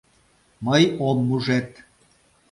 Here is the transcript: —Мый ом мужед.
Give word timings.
—Мый 0.65 0.83
ом 1.07 1.17
мужед. 1.27 1.69